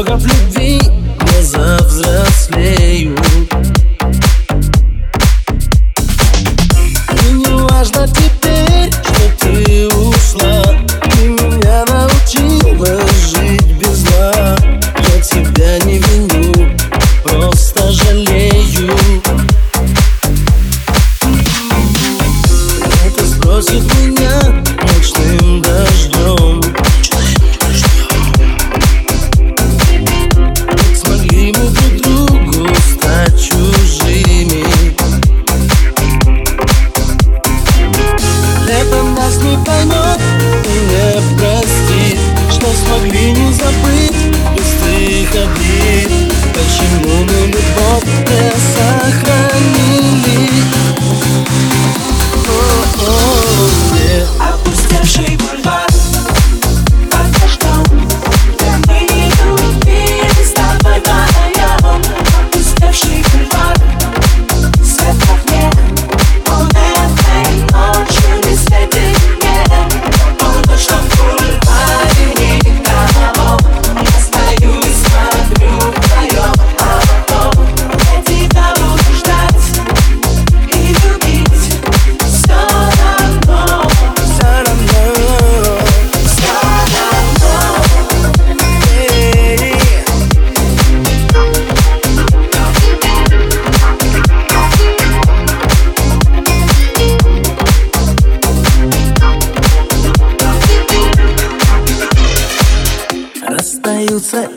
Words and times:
Порогов 0.00 0.22
любви 0.24 0.80
не 0.80 1.42
завзрослею. 1.42 3.18
И 7.12 7.32
не 7.32 7.68
важно 7.68 8.08
теперь, 8.08 8.90
что 8.92 9.24
ты 9.40 9.88
ушла 9.88 10.64
Ты 11.02 11.28
меня 11.28 11.84
научила 11.84 12.98
жить 13.28 13.72
без 13.78 13.98
зла. 13.98 14.56
Я 14.96 15.20
тебя 15.20 15.78
не 15.84 15.98
виню, 15.98 16.70
просто 17.22 17.92
жалею. 17.92 18.96
Это 23.04 23.26
спросит 23.26 23.82
меня 23.96 24.62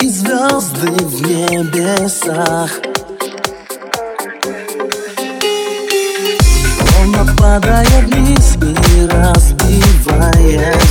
звезды 0.10 0.88
в 0.88 1.22
небесах. 1.22 2.72
Он 7.00 7.36
падает 7.38 8.06
вниз 8.06 8.58
и 8.96 9.06
разбиваясь 9.06 10.83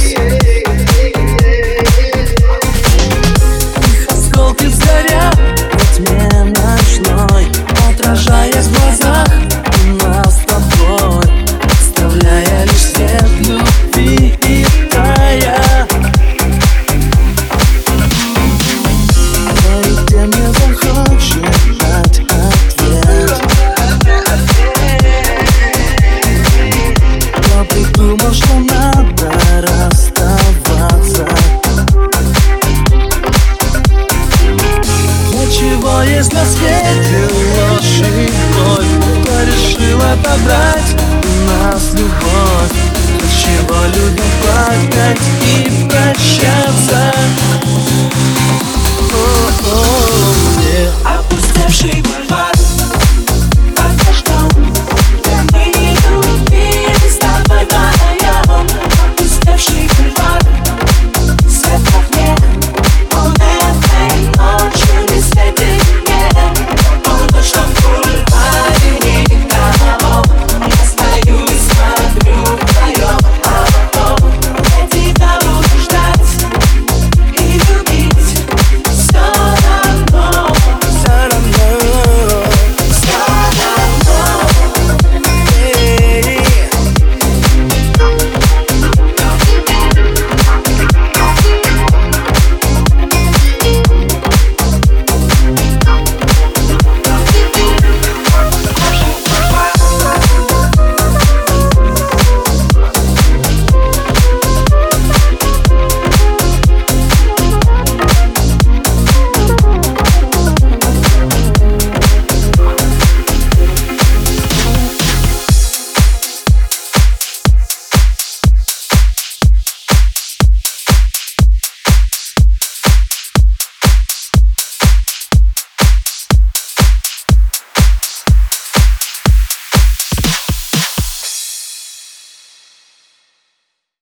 Чего 35.92 36.02
есть 36.04 36.32
на 36.32 36.42
свете 36.46 37.28
ложь 37.28 38.00
и 38.00 38.30
боль 38.56 38.86
Кто 39.22 39.42
решил 39.42 39.98
отобрать 40.00 40.96
у 41.22 41.50
нас 41.50 41.92
любовь. 41.92 42.72
Для 43.18 43.28
чего 43.28 43.76
любим 43.94 44.24
плакать 44.40 45.20
и 45.44 45.86
прощаться 45.86 47.12